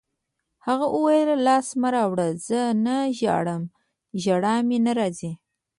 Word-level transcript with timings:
هغې 0.65 0.87
وویل: 0.95 1.29
لاس 1.47 1.67
مه 1.81 1.89
راوړه، 1.95 2.27
زه 2.47 2.61
نه 2.85 2.97
ژاړم، 3.19 3.63
ژړا 4.23 4.55
مې 4.67 4.77
نه 4.85 4.91
راځي. 4.99 5.31